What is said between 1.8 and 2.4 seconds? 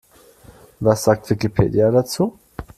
dazu?